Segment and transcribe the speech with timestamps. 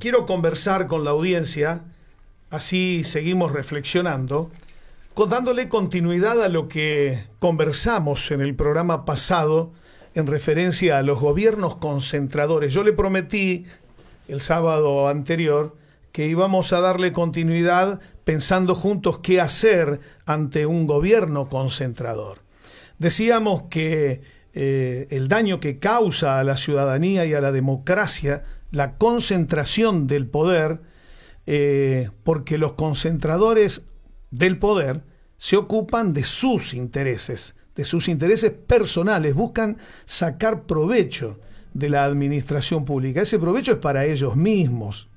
[0.00, 1.82] quiero conversar con la audiencia,
[2.50, 4.50] así seguimos reflexionando,
[5.28, 9.70] dándole continuidad a lo que conversamos en el programa pasado
[10.14, 12.72] en referencia a los gobiernos concentradores.
[12.72, 13.66] Yo le prometí
[14.28, 15.76] el sábado anterior
[16.12, 22.38] que íbamos a darle continuidad pensando juntos qué hacer ante un gobierno concentrador.
[22.98, 24.22] Decíamos que
[24.54, 30.26] eh, el daño que causa a la ciudadanía y a la democracia la concentración del
[30.26, 30.80] poder,
[31.46, 33.82] eh, porque los concentradores
[34.30, 35.02] del poder
[35.36, 41.38] se ocupan de sus intereses, de sus intereses personales, buscan sacar provecho
[41.74, 43.22] de la administración pública.
[43.22, 45.08] Ese provecho es para ellos mismos,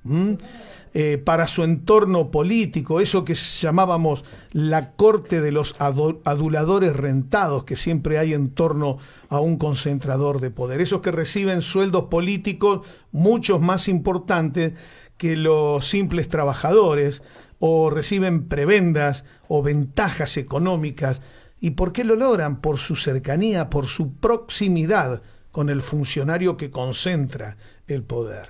[0.94, 7.76] eh, para su entorno político, eso que llamábamos la corte de los aduladores rentados que
[7.76, 8.98] siempre hay en torno
[9.30, 14.74] a un concentrador de poder, esos que reciben sueldos políticos muchos más importantes
[15.18, 17.24] que los simples trabajadores
[17.60, 21.22] o reciben prebendas o ventajas económicas.
[21.62, 22.60] ¿Y por qué lo logran?
[22.60, 25.22] Por su cercanía, por su proximidad
[25.54, 28.50] con el funcionario que concentra el poder.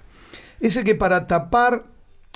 [0.62, 1.84] Ese que para tapar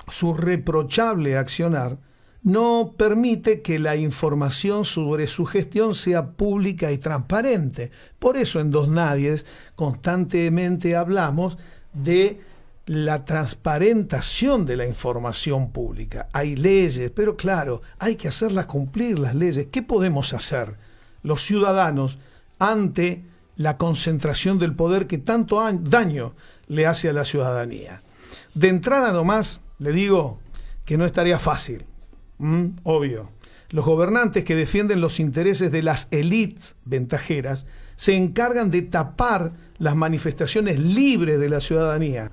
[0.10, 1.98] su reprochable accionar
[2.44, 7.92] no permite que la información sobre su gestión sea pública y transparente.
[8.20, 11.58] Por eso en Dos Nadies constantemente hablamos
[11.94, 12.42] de
[12.88, 16.28] la transparentación de la información pública.
[16.34, 19.68] Hay leyes, pero claro, hay que hacerlas cumplir las leyes.
[19.72, 20.76] ¿Qué podemos hacer
[21.24, 22.20] los ciudadanos
[22.60, 23.24] ante
[23.58, 26.34] la concentración del poder que tanto daño
[26.68, 28.02] le hace a la ciudadanía?
[28.54, 30.40] De entrada nomás, le digo
[30.86, 31.86] que no estaría fácil,
[32.84, 33.32] obvio.
[33.70, 37.66] Los gobernantes que defienden los intereses de las élites ventajeras
[37.98, 42.32] se encargan de tapar las manifestaciones libres de la ciudadanía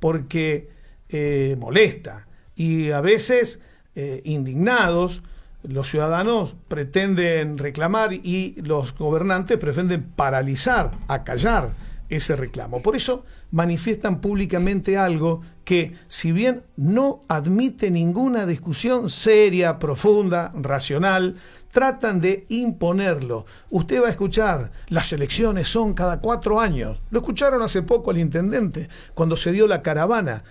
[0.00, 0.70] porque
[1.08, 2.26] eh, molesta.
[2.56, 3.60] Y a veces,
[3.94, 5.22] eh, indignados,
[5.62, 11.74] los ciudadanos pretenden reclamar y los gobernantes pretenden paralizar, acallar
[12.08, 12.82] ese reclamo.
[12.82, 21.36] Por eso manifiestan públicamente algo que, si bien no admite ninguna discusión seria, profunda, racional,
[21.70, 23.46] tratan de imponerlo.
[23.70, 27.00] Usted va a escuchar, las elecciones son cada cuatro años.
[27.10, 30.44] Lo escucharon hace poco al intendente, cuando se dio la caravana.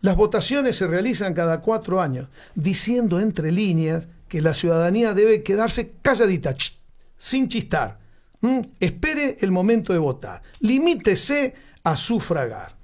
[0.00, 5.92] Las votaciones se realizan cada cuatro años, diciendo entre líneas que la ciudadanía debe quedarse
[6.02, 6.54] calladita,
[7.16, 7.98] sin chistar.
[8.78, 10.42] Espere el momento de votar.
[10.60, 12.76] Limítese a sufragar.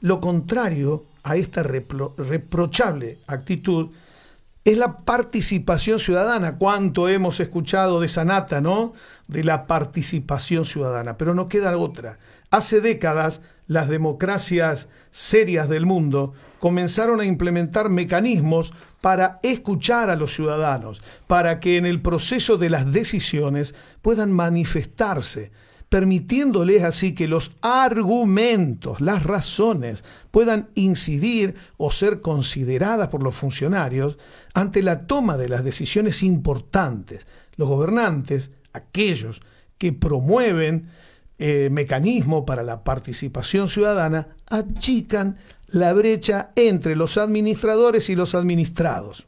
[0.00, 3.90] Lo contrario a esta reprochable actitud
[4.64, 6.58] es la participación ciudadana.
[6.58, 8.92] ¿Cuánto hemos escuchado de esa nata, no?
[9.26, 11.16] De la participación ciudadana.
[11.16, 12.18] Pero no queda otra.
[12.50, 20.34] Hace décadas, las democracias serias del mundo comenzaron a implementar mecanismos para escuchar a los
[20.34, 25.52] ciudadanos, para que en el proceso de las decisiones puedan manifestarse
[25.88, 34.18] permitiéndoles así que los argumentos, las razones, puedan incidir o ser consideradas por los funcionarios
[34.54, 37.26] ante la toma de las decisiones importantes.
[37.56, 39.40] Los gobernantes, aquellos
[39.78, 40.88] que promueven
[41.38, 45.36] eh, mecanismos para la participación ciudadana, achican
[45.68, 49.26] la brecha entre los administradores y los administrados.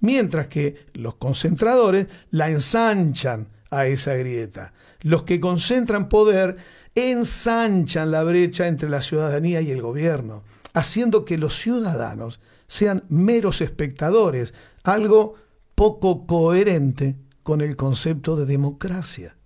[0.00, 4.72] Mientras que los concentradores la ensanchan a esa grieta.
[5.02, 6.56] Los que concentran poder
[6.94, 10.42] ensanchan la brecha entre la ciudadanía y el gobierno,
[10.74, 15.34] haciendo que los ciudadanos sean meros espectadores, algo
[15.74, 19.36] poco coherente con el concepto de democracia.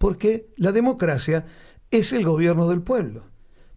[0.00, 1.44] Porque la democracia
[1.90, 3.24] es el gobierno del pueblo.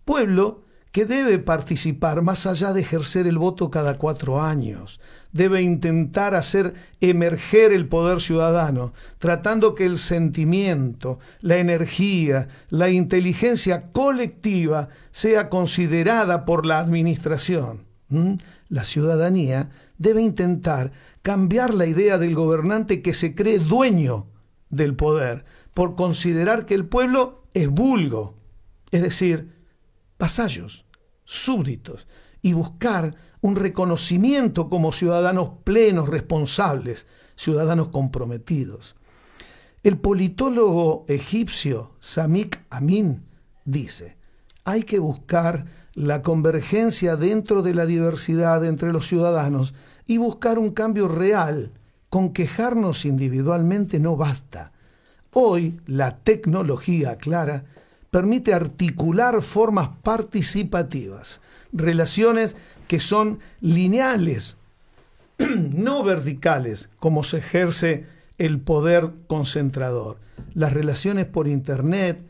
[0.05, 0.63] Pueblo
[0.93, 5.01] que debe participar más allá de ejercer el voto cada cuatro años.
[5.33, 13.91] Debe intentar hacer emerger el poder ciudadano, tratando que el sentimiento, la energía, la inteligencia
[13.91, 17.83] colectiva sea considerada por la administración.
[18.07, 18.35] ¿Mm?
[18.69, 24.27] La ciudadanía debe intentar cambiar la idea del gobernante que se cree dueño
[24.69, 28.35] del poder, por considerar que el pueblo es vulgo,
[28.91, 29.49] es decir,
[30.19, 30.85] vasallos,
[31.25, 32.07] súbditos,
[32.41, 33.11] y buscar
[33.41, 38.95] un reconocimiento como ciudadanos plenos, responsables, ciudadanos comprometidos.
[39.83, 43.25] El politólogo egipcio Samik Amin
[43.65, 44.17] dice,
[44.65, 49.73] hay que buscar la convergencia dentro de la diversidad entre los ciudadanos
[50.05, 51.73] y buscar un cambio real.
[52.09, 54.71] Con quejarnos individualmente no basta.
[55.33, 57.65] Hoy la tecnología, clara,
[58.11, 61.41] permite articular formas participativas,
[61.71, 62.55] relaciones
[62.87, 64.57] que son lineales,
[65.39, 68.05] no verticales, como se ejerce
[68.37, 70.19] el poder concentrador.
[70.53, 72.23] Las relaciones por Internet,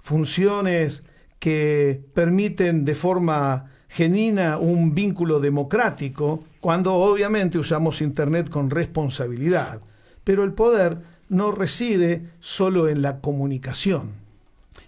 [0.00, 1.02] funciones
[1.38, 9.82] que permiten de forma genuina un vínculo democrático, cuando obviamente usamos Internet con responsabilidad.
[10.24, 10.98] Pero el poder
[11.28, 14.12] no reside solo en la comunicación.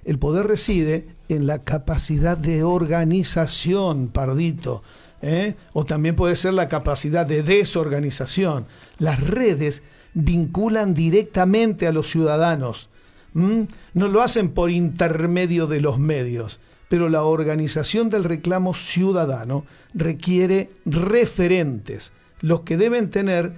[0.04, 4.82] El poder reside en la capacidad de organización, Pardito,
[5.22, 5.54] ¿eh?
[5.72, 8.66] o también puede ser la capacidad de desorganización.
[8.98, 9.82] Las redes
[10.14, 12.88] vinculan directamente a los ciudadanos.
[13.32, 16.58] No lo hacen por intermedio de los medios,
[16.88, 19.64] pero la organización del reclamo ciudadano
[19.94, 23.52] requiere referentes, los que deben tener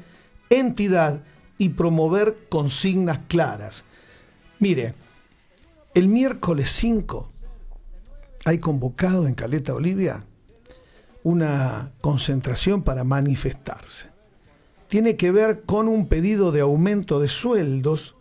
[0.51, 1.23] entidad
[1.59, 3.85] y promover consignas claras.
[4.59, 4.95] Mire,
[5.95, 7.31] el miércoles 5
[8.45, 10.25] hay convocado en Caleta Olivia
[11.23, 14.09] una concentración para manifestarse.
[14.89, 18.17] Tiene que ver con un pedido de aumento de sueldos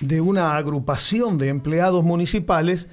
[0.00, 2.88] de una agrupación de empleados municipales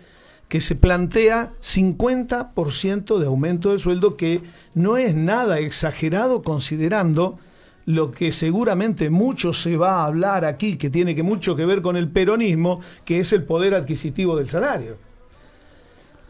[0.47, 4.41] que se plantea 50% de aumento de sueldo, que
[4.73, 7.39] no es nada exagerado considerando
[7.85, 11.81] lo que seguramente mucho se va a hablar aquí, que tiene que mucho que ver
[11.81, 14.97] con el peronismo, que es el poder adquisitivo del salario.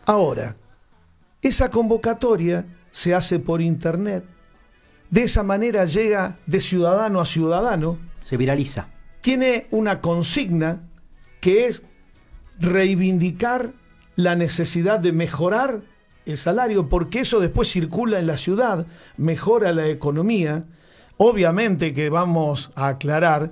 [0.06, 0.56] Ahora,
[1.42, 4.24] esa convocatoria se hace por internet.
[5.10, 7.98] De esa manera llega de ciudadano a ciudadano.
[8.24, 8.88] Se viraliza.
[9.22, 10.82] Tiene una consigna
[11.40, 11.84] que es
[12.60, 13.72] reivindicar
[14.16, 15.82] la necesidad de mejorar
[16.26, 20.64] el salario, porque eso después circula en la ciudad, mejora la economía
[21.18, 23.52] Obviamente que vamos a aclarar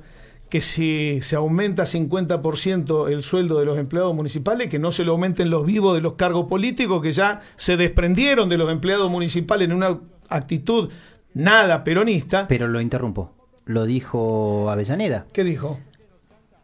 [0.50, 5.14] que si se aumenta 50% el sueldo de los empleados municipales, que no se lo
[5.14, 9.70] aumenten los vivos de los cargos políticos, que ya se desprendieron de los empleados municipales
[9.70, 10.92] en una actitud
[11.34, 12.48] nada peronista.
[12.50, 13.32] Pero lo interrumpo.
[13.64, 15.26] Lo dijo Avellaneda.
[15.32, 15.80] ¿Qué dijo?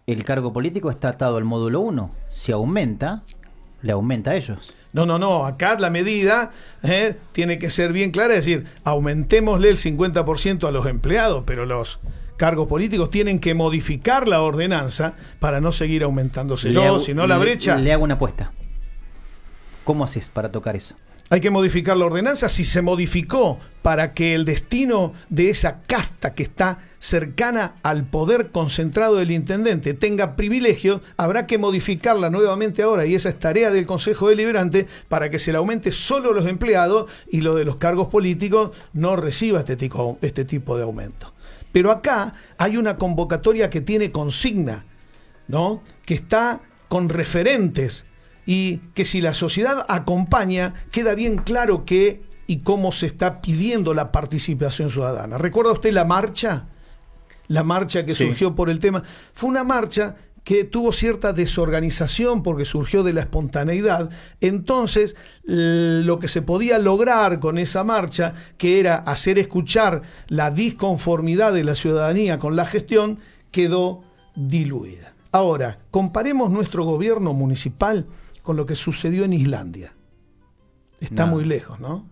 [0.05, 2.11] El cargo político está atado al módulo 1.
[2.29, 3.23] Si aumenta,
[3.81, 4.73] le aumenta a ellos.
[4.94, 6.51] No, no, no, acá la medida
[6.84, 11.66] eh, tiene que ser bien clara, es decir, aumentémosle el 50% a los empleados, pero
[11.66, 12.00] los
[12.38, 16.69] cargos políticos tienen que modificar la ordenanza para no seguir aumentándose.
[16.69, 17.78] No, si no la brecha...
[17.78, 18.51] Le hago una apuesta.
[19.84, 20.95] ¿Cómo haces para tocar eso?
[21.29, 22.47] Hay que modificar la ordenanza.
[22.47, 28.51] Si se modificó para que el destino de esa casta que está cercana al poder
[28.51, 33.85] concentrado del intendente tenga privilegios, habrá que modificarla nuevamente ahora y esa es tarea del
[33.85, 38.07] Consejo Deliberante para que se le aumente solo los empleados y lo de los cargos
[38.07, 41.33] políticos no reciba este tipo, este tipo de aumento.
[41.71, 44.85] Pero acá hay una convocatoria que tiene consigna,
[45.47, 45.83] ¿no?
[46.06, 48.06] Que está con referentes
[48.47, 53.94] y que si la sociedad acompaña, queda bien claro qué y cómo se está pidiendo
[53.94, 55.38] la participación ciudadana.
[55.38, 56.67] ¿Recuerda usted la marcha?
[57.49, 59.03] La marcha que surgió por el tema.
[59.33, 60.15] Fue una marcha
[60.45, 64.09] que tuvo cierta desorganización porque surgió de la espontaneidad.
[64.39, 71.51] Entonces, lo que se podía lograr con esa marcha, que era hacer escuchar la disconformidad
[71.51, 73.19] de la ciudadanía con la gestión,
[73.51, 74.03] quedó
[74.35, 75.15] diluida.
[75.33, 78.07] Ahora, comparemos nuestro gobierno municipal
[78.47, 79.94] con lo que sucedió en Islandia.
[81.01, 82.07] Está muy lejos, ¿no?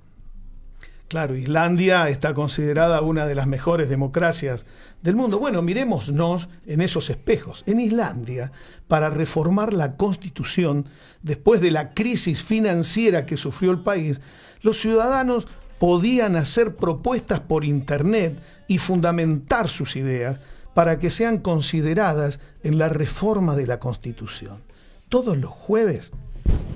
[1.07, 4.65] Claro, Islandia está considerada una de las mejores democracias
[5.01, 5.39] del mundo.
[5.39, 7.63] Bueno, miremosnos en esos espejos.
[7.67, 8.51] En Islandia,
[8.89, 10.89] para reformar la constitución,
[11.21, 14.19] después de la crisis financiera que sufrió el país,
[14.61, 15.47] los ciudadanos
[15.79, 20.41] podían hacer propuestas por Internet y fundamentar sus ideas
[20.73, 24.65] para que sean consideradas en la reforma de la constitución.
[25.09, 26.11] Todos los jueves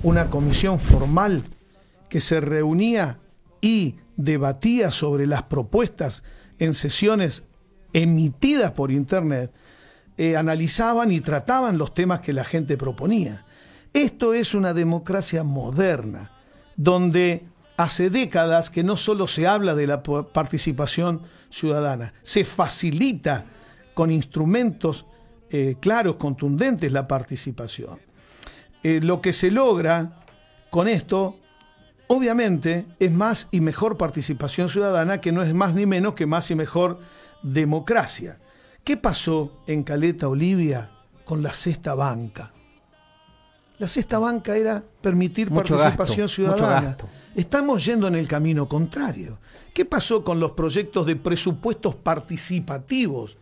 [0.02, 1.42] una comisión formal
[2.08, 3.18] que se reunía
[3.60, 6.22] y debatía sobre las propuestas
[6.58, 7.44] en sesiones
[7.92, 9.52] emitidas por Internet,
[10.16, 13.44] eh, analizaban y trataban los temas que la gente proponía.
[13.92, 16.30] Esto es una democracia moderna,
[16.76, 17.44] donde
[17.76, 23.46] hace décadas que no solo se habla de la participación ciudadana, se facilita
[23.94, 25.06] con instrumentos
[25.50, 28.09] eh, claros, contundentes, la participación.
[28.82, 30.24] Eh, lo que se logra
[30.70, 31.36] con esto,
[32.06, 36.50] obviamente, es más y mejor participación ciudadana, que no es más ni menos que más
[36.50, 37.00] y mejor
[37.42, 38.38] democracia.
[38.84, 40.90] ¿Qué pasó en Caleta Olivia
[41.24, 42.52] con la cesta banca?
[43.78, 46.96] La cesta banca era permitir participación ciudadana.
[47.34, 49.38] Estamos yendo en el camino contrario.
[49.72, 53.38] ¿Qué pasó con los proyectos de presupuestos participativos?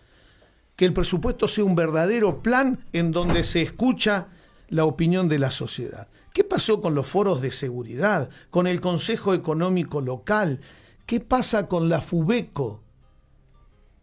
[0.76, 4.28] Que el presupuesto sea un verdadero plan en donde se escucha
[4.68, 6.08] la opinión de la sociedad.
[6.32, 10.60] ¿Qué pasó con los foros de seguridad, con el Consejo Económico Local?
[11.06, 12.82] ¿Qué pasa con la FUBECO,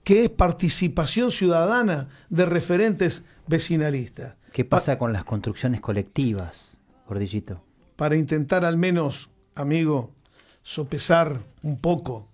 [0.03, 4.35] que es participación ciudadana de referentes vecinalistas?
[4.51, 7.61] ¿Qué pasa con las construcciones colectivas, Gordillito?
[7.95, 10.11] Para intentar al menos, amigo,
[10.63, 12.27] sopesar un poco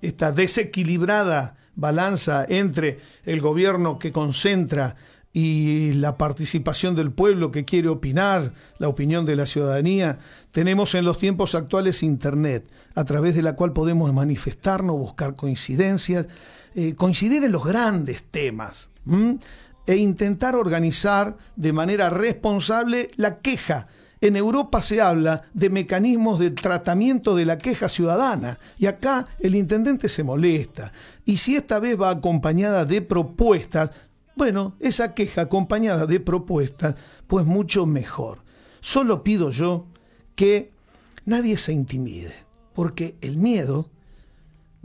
[0.00, 4.96] esta desequilibrada balanza entre el gobierno que concentra
[5.38, 10.18] y la participación del pueblo que quiere opinar, la opinión de la ciudadanía.
[10.50, 16.26] Tenemos en los tiempos actuales Internet, a través de la cual podemos manifestarnos, buscar coincidencias,
[16.74, 18.90] eh, coincidir en los grandes temas
[19.86, 23.86] e intentar organizar de manera responsable la queja
[24.20, 29.54] en Europa se habla de mecanismos de tratamiento de la queja ciudadana y acá el
[29.54, 30.92] intendente se molesta.
[31.24, 33.90] Y si esta vez va acompañada de propuestas,
[34.38, 36.94] bueno, esa queja acompañada de propuestas,
[37.26, 38.42] pues mucho mejor.
[38.80, 39.86] Solo pido yo
[40.34, 40.72] que
[41.26, 42.32] nadie se intimide,
[42.72, 43.90] porque el miedo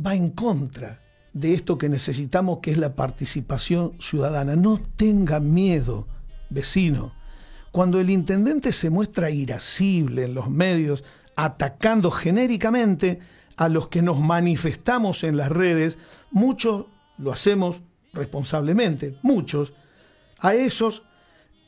[0.05, 4.55] va en contra de esto que necesitamos, que es la participación ciudadana.
[4.55, 6.07] No tenga miedo,
[6.50, 7.13] vecino
[7.74, 11.03] cuando el intendente se muestra irascible en los medios,
[11.36, 13.17] atacando genéricamente
[13.57, 15.98] a los que nos manifestamos en las redes,
[16.29, 16.86] muchos
[17.17, 17.81] lo hacemos
[18.13, 19.74] responsablemente, muchos,
[20.39, 21.03] a esos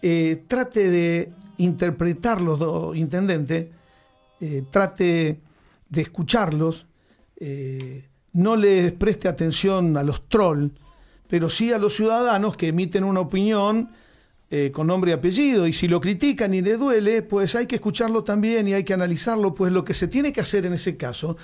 [0.02, 3.72] eh, trate de interpretarlos, intendente,
[4.40, 5.40] eh, trate
[5.90, 6.86] de escucharlos,
[7.38, 10.72] eh, no les preste atención a los trolls,
[11.28, 13.90] pero sí a los ciudadanos que emiten una opinión
[14.52, 17.76] eh, con nombre y apellido, y si lo critican y le duele, pues hay que
[17.76, 20.98] escucharlo también y hay que analizarlo, pues lo que se tiene que hacer en ese
[20.98, 21.38] caso,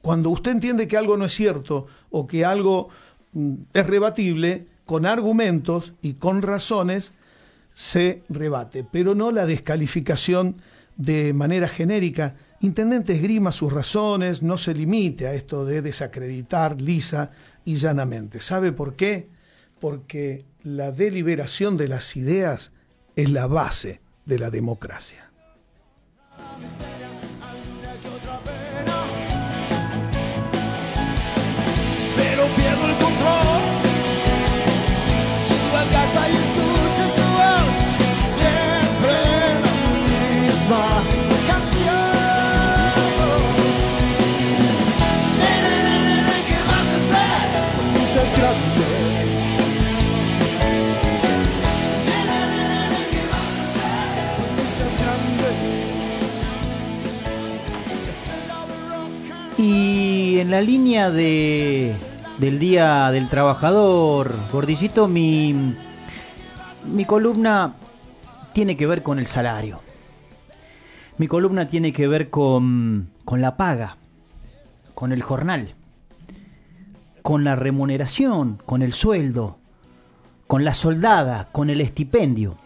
[0.00, 2.88] cuando usted entiende que algo no es cierto o que algo
[3.34, 7.12] es rebatible, con argumentos y con razones,
[7.74, 10.56] se rebate, pero no la descalificación
[10.96, 12.34] de manera genérica.
[12.60, 17.30] Intendente esgrima sus razones, no se limite a esto de desacreditar lisa
[17.64, 18.40] y llanamente.
[18.40, 19.28] ¿Sabe por qué?
[19.80, 22.72] Porque la deliberación de las ideas
[23.16, 25.30] es la base de la democracia.
[59.58, 61.94] Y en la línea de,
[62.38, 65.74] del Día del Trabajador, Gordillito, mi,
[66.86, 67.74] mi columna
[68.52, 69.80] tiene que ver con el salario.
[71.18, 73.96] Mi columna tiene que ver con, con la paga,
[74.94, 75.74] con el jornal,
[77.22, 79.58] con la remuneración, con el sueldo,
[80.46, 82.56] con la soldada, con el estipendio.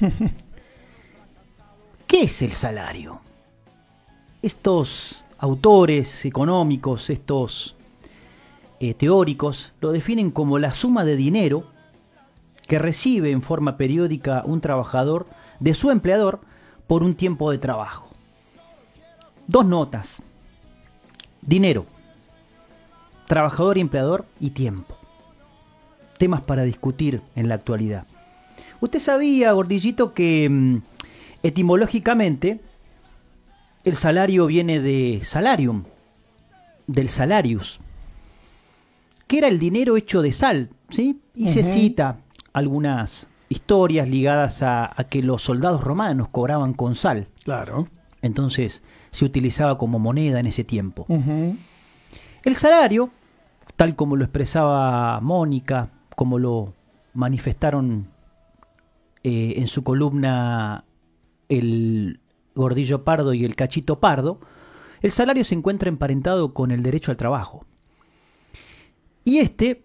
[2.06, 3.20] ¿Qué es el salario?
[4.42, 7.74] Estos autores económicos, estos
[8.78, 11.64] eh, teóricos, lo definen como la suma de dinero
[12.68, 15.26] que recibe en forma periódica un trabajador
[15.58, 16.40] de su empleador
[16.86, 18.08] por un tiempo de trabajo.
[19.46, 20.22] Dos notas.
[21.40, 21.86] Dinero,
[23.26, 24.94] trabajador y empleador y tiempo.
[26.18, 28.04] Temas para discutir en la actualidad.
[28.80, 30.76] Usted sabía, gordillito, que mm,
[31.42, 32.60] etimológicamente
[33.84, 35.84] el salario viene de salarium,
[36.86, 37.80] del salarius,
[39.26, 41.20] que era el dinero hecho de sal, ¿sí?
[41.34, 42.18] Y se cita
[42.52, 47.28] algunas historias ligadas a, que los soldados romanos cobraban con sal.
[47.44, 47.88] Claro.
[48.22, 51.06] Entonces se utilizaba como moneda en ese tiempo.
[52.42, 53.10] El salario,
[53.76, 56.74] tal como lo expresaba Mónica, como lo
[57.14, 58.08] manifestaron
[59.24, 60.84] eh, en su columna
[61.48, 62.19] el
[62.54, 64.40] Gordillo Pardo y el Cachito Pardo,
[65.00, 67.66] el salario se encuentra emparentado con el derecho al trabajo.
[69.24, 69.84] Y este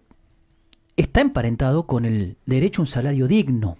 [0.96, 3.76] está emparentado con el derecho a un salario digno,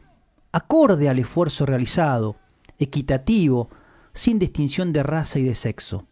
[0.52, 2.36] acorde al esfuerzo realizado,
[2.78, 3.70] equitativo,
[4.12, 6.06] sin distinción de raza y de sexo.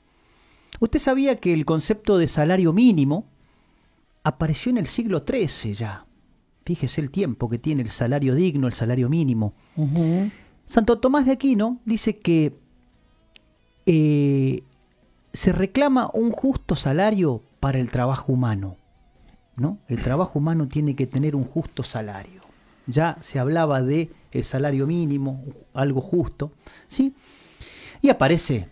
[0.80, 3.26] Usted sabía que el concepto de salario mínimo
[4.22, 6.06] apareció en el siglo XIII ya.
[6.64, 9.54] Fíjese el tiempo que tiene el salario digno, el salario mínimo.
[10.64, 12.58] Santo Tomás de Aquino dice que
[13.86, 14.62] eh,
[15.32, 18.76] se reclama un justo salario para el trabajo humano.
[19.56, 19.78] ¿no?
[19.88, 22.42] El trabajo humano tiene que tener un justo salario.
[22.86, 26.52] Ya se hablaba de el salario mínimo, algo justo,
[26.88, 27.14] ¿sí?
[28.02, 28.68] Y aparece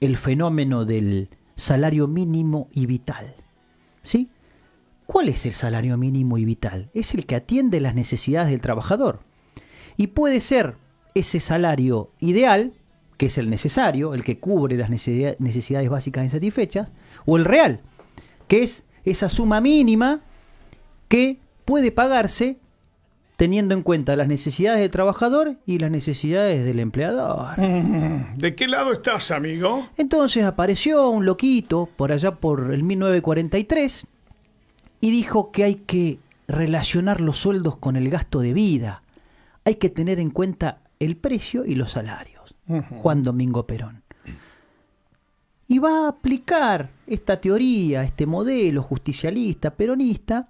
[0.00, 3.34] el fenómeno del salario mínimo y vital,
[4.02, 4.30] ¿sí?
[5.06, 6.90] ¿Cuál es el salario mínimo y vital?
[6.94, 9.20] Es el que atiende las necesidades del trabajador.
[9.96, 10.76] Y puede ser
[11.14, 12.72] ese salario ideal,
[13.16, 16.92] que es el necesario, el que cubre las necesidades básicas insatisfechas,
[17.24, 17.80] o el real,
[18.48, 20.20] que es esa suma mínima
[21.08, 22.58] que puede pagarse
[23.36, 27.56] teniendo en cuenta las necesidades del trabajador y las necesidades del empleador.
[28.36, 29.88] ¿De qué lado estás, amigo?
[29.96, 34.06] Entonces apareció un loquito por allá por el 1943
[35.00, 36.18] y dijo que hay que
[36.48, 39.02] relacionar los sueldos con el gasto de vida.
[39.64, 42.35] Hay que tener en cuenta el precio y los salarios.
[42.90, 44.02] Juan Domingo Perón.
[45.68, 50.48] Y va a aplicar esta teoría, este modelo justicialista, peronista,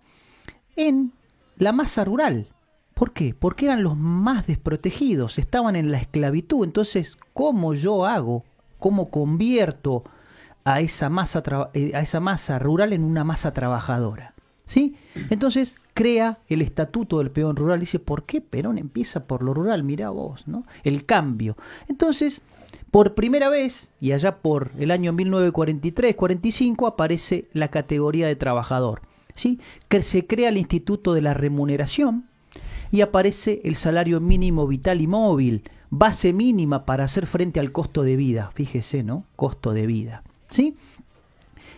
[0.77, 1.13] en
[1.57, 2.49] la masa rural.
[2.95, 3.35] ¿Por qué?
[3.35, 6.65] Porque eran los más desprotegidos, estaban en la esclavitud.
[6.65, 8.45] Entonces, ¿cómo yo hago?
[8.79, 10.05] ¿Cómo convierto
[10.65, 11.43] a esa masa,
[11.75, 14.35] eh, a esa masa rural en una masa trabajadora?
[14.67, 14.97] ¿Sí?
[15.31, 17.81] Entonces crea el estatuto del peón rural.
[17.81, 19.83] Dice, ¿por qué Perón empieza por lo rural?
[19.83, 20.67] Mirá vos, ¿no?
[20.85, 21.57] El cambio.
[21.89, 22.43] Entonces,
[22.91, 29.01] por primera vez, y allá por el año 1943-45, aparece la categoría de trabajador.
[29.35, 29.59] ¿sí?
[29.89, 32.27] Que se crea el Instituto de la Remuneración
[32.91, 38.03] y aparece el salario mínimo vital y móvil, base mínima para hacer frente al costo
[38.03, 38.51] de vida.
[38.55, 39.25] Fíjese, ¿no?
[39.35, 40.23] Costo de vida.
[40.51, 40.77] ¿Sí?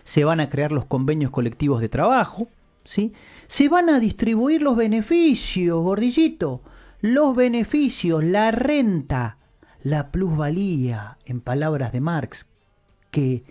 [0.03, 2.49] Se van a crear los convenios colectivos de trabajo,
[2.83, 3.13] ¿sí?
[3.49, 6.61] Se van a distribuir los beneficios, gordillito.
[7.01, 9.37] Los beneficios, la renta,
[9.81, 12.45] la plusvalía, en palabras de Marx,
[13.09, 13.43] que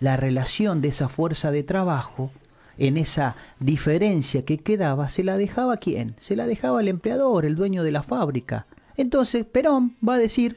[0.00, 2.32] la relación de esa fuerza de trabajo
[2.76, 6.16] en esa diferencia que quedaba, se la dejaba quién?
[6.18, 8.66] Se la dejaba el empleador, el dueño de la fábrica.
[8.96, 10.56] Entonces Perón va a decir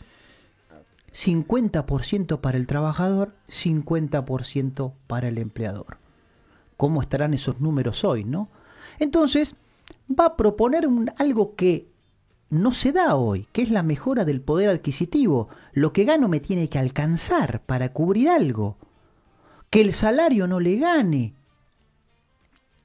[1.13, 5.99] 50% para el trabajador, 50% para el empleador.
[6.75, 8.49] ¿Cómo estarán esos números hoy, no?
[8.99, 9.55] Entonces
[10.07, 11.87] va a proponer algo que
[12.49, 15.49] no se da hoy, que es la mejora del poder adquisitivo.
[15.73, 18.77] Lo que gano me tiene que alcanzar para cubrir algo.
[19.69, 21.35] Que el salario no le gane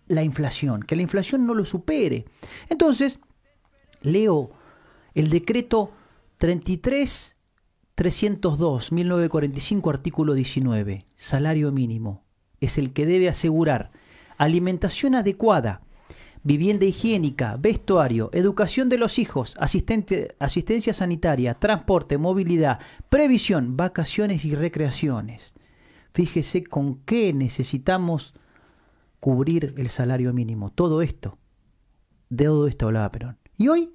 [0.06, 2.26] la inflación, que la inflación no lo supere.
[2.68, 3.20] Entonces,
[4.02, 4.50] leo
[5.14, 5.92] el decreto
[6.38, 7.36] 33
[7.94, 12.24] 302 1945 artículo 19, salario mínimo,
[12.60, 13.92] es el que debe asegurar
[14.36, 15.80] alimentación adecuada,
[16.44, 25.54] vivienda higiénica, vestuario, educación de los hijos, asistencia sanitaria, transporte, movilidad, previsión, vacaciones y recreaciones.
[26.12, 28.34] Fíjese con qué necesitamos
[29.18, 30.70] cubrir el salario mínimo.
[30.70, 31.38] Todo esto,
[32.28, 33.38] de todo esto hablaba Perón.
[33.56, 33.90] ¿Y hoy?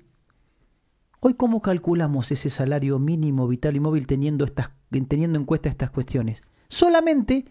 [1.21, 4.71] Hoy, ¿cómo calculamos ese salario mínimo vital y móvil teniendo, estas,
[5.07, 6.41] teniendo en cuenta estas cuestiones?
[6.67, 7.45] Solamente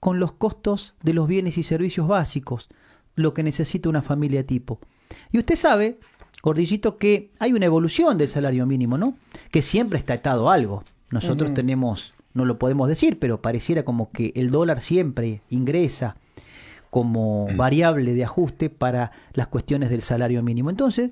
[0.00, 2.70] con los costos de los bienes y servicios básicos,
[3.14, 4.80] lo que necesita una familia tipo.
[5.30, 5.98] Y usted sabe,
[6.42, 9.16] Gordillito, que hay una evolución del salario mínimo, ¿no?
[9.50, 10.84] Que siempre está atado a algo.
[11.10, 16.16] Nosotros tenemos, no lo podemos decir, pero pareciera como que el dólar siempre ingresa
[16.90, 20.70] como variable de ajuste para las cuestiones del salario mínimo.
[20.70, 21.10] Entonces,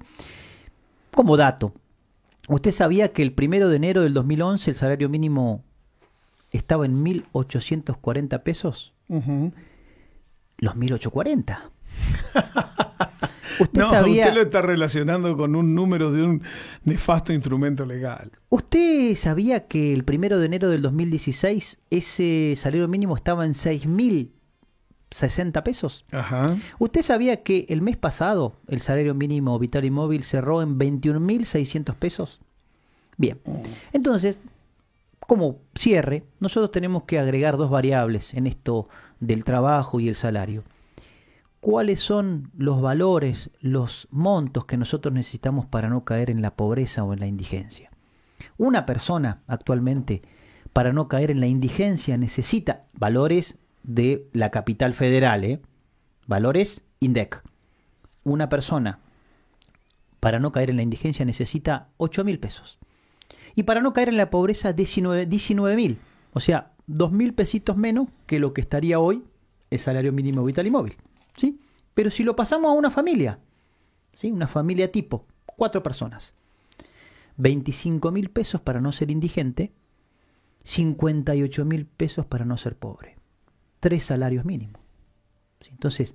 [1.10, 1.72] como dato,
[2.48, 5.64] ¿usted sabía que el primero de enero del 2011 el salario mínimo
[6.50, 8.92] estaba en 1.840 pesos?
[10.58, 11.70] Los 1.840.
[13.60, 14.24] ¿Usted sabía...
[14.24, 16.42] usted lo está relacionando con un número de un
[16.84, 18.30] nefasto instrumento legal.
[18.48, 24.30] ¿Usted sabía que el primero de enero del 2016 ese salario mínimo estaba en 6.000
[25.10, 26.04] 60 pesos.
[26.12, 26.56] Ajá.
[26.78, 31.94] ¿Usted sabía que el mes pasado el salario mínimo vital y móvil cerró en 21.600
[31.94, 32.40] pesos?
[33.16, 33.38] Bien,
[33.92, 34.38] entonces,
[35.26, 40.62] como cierre, nosotros tenemos que agregar dos variables en esto del trabajo y el salario.
[41.60, 47.04] ¿Cuáles son los valores, los montos que nosotros necesitamos para no caer en la pobreza
[47.04, 47.90] o en la indigencia?
[48.56, 50.22] Una persona actualmente,
[50.72, 55.60] para no caer en la indigencia, necesita valores de la capital federal, ¿eh?
[56.26, 57.42] valores INDEC.
[58.24, 59.00] Una persona,
[60.18, 62.78] para no caer en la indigencia, necesita 8 mil pesos.
[63.54, 65.98] Y para no caer en la pobreza, 19 mil.
[66.32, 69.24] O sea, 2 mil pesitos menos que lo que estaría hoy
[69.70, 70.96] el salario mínimo vital y móvil.
[71.36, 71.60] ¿Sí?
[71.94, 73.38] Pero si lo pasamos a una familia,
[74.12, 74.30] ¿sí?
[74.30, 76.34] una familia tipo, cuatro personas,
[77.36, 79.72] 25 mil pesos para no ser indigente,
[80.62, 83.16] 58 mil pesos para no ser pobre
[83.80, 84.80] tres salarios mínimos.
[85.70, 86.14] Entonces,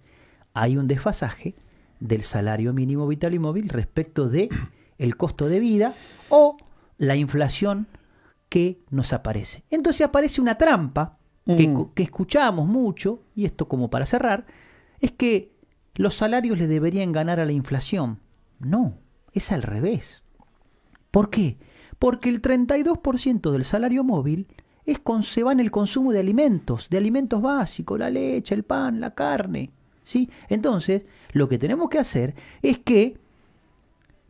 [0.54, 1.56] hay un desfasaje
[2.00, 4.50] del salario mínimo vital y móvil respecto de
[4.98, 5.94] el costo de vida
[6.30, 6.58] o
[6.98, 7.88] la inflación
[8.48, 9.64] que nos aparece.
[9.70, 11.90] Entonces aparece una trampa que, Mm.
[11.94, 14.46] que escuchamos mucho, y esto como para cerrar,
[15.00, 15.56] es que
[15.96, 18.20] los salarios le deberían ganar a la inflación.
[18.60, 18.98] No,
[19.34, 20.26] es al revés.
[21.12, 21.58] ¿Por qué?
[22.00, 24.48] Porque el 32% del salario móvil
[24.86, 29.00] es se va en el consumo de alimentos, de alimentos básicos, la leche, el pan,
[29.00, 29.72] la carne.
[30.04, 30.30] ¿sí?
[30.48, 33.18] Entonces, lo que tenemos que hacer es que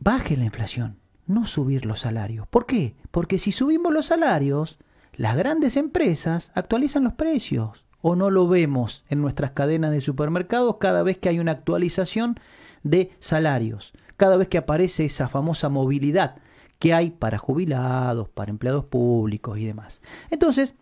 [0.00, 2.46] baje la inflación, no subir los salarios.
[2.48, 2.96] ¿Por qué?
[3.10, 4.78] Porque si subimos los salarios,
[5.14, 7.85] las grandes empresas actualizan los precios.
[8.08, 12.38] ¿O no lo vemos en nuestras cadenas de supermercados cada vez que hay una actualización
[12.84, 13.94] de salarios?
[14.16, 16.36] Cada vez que aparece esa famosa movilidad
[16.78, 20.02] que hay para jubilados, para empleados públicos y demás.
[20.30, 20.76] Entonces,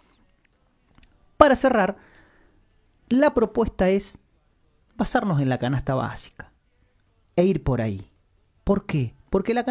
[1.39, 1.97] para cerrar,
[3.09, 4.21] la propuesta es
[4.95, 6.53] basarnos en la canasta básica
[7.37, 8.11] e ir por ahí.
[8.65, 9.15] ¿Por qué?
[9.31, 9.65] Porque la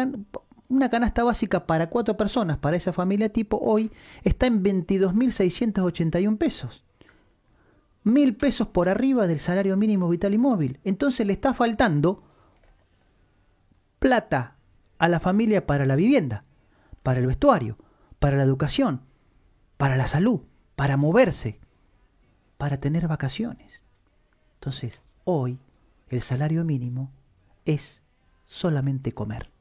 [0.68, 3.92] una canasta básica para cuatro personas, para esa familia tipo, hoy
[4.24, 6.83] está en 22.681 pesos.
[8.04, 10.78] Mil pesos por arriba del salario mínimo vital y móvil.
[10.84, 12.22] Entonces le está faltando
[13.98, 14.56] plata
[14.98, 16.44] a la familia para la vivienda,
[17.02, 17.78] para el vestuario,
[18.18, 19.00] para la educación,
[19.78, 20.42] para la salud,
[20.76, 21.60] para moverse,
[22.58, 23.82] para tener vacaciones.
[24.54, 25.58] Entonces, hoy
[26.08, 27.10] el salario mínimo
[27.64, 28.02] es
[28.44, 29.53] solamente comer.